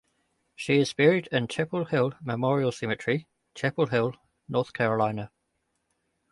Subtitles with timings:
[0.55, 4.15] She is buried in Chapel Hill Memorial Cemetery, Chapel Hill,
[4.49, 5.29] North Carolina.